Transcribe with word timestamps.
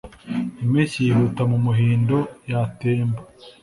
Impeshyi 0.63 0.99
yihuta 1.07 1.41
mumuhindo 1.51 2.17
yatemba 2.51 3.21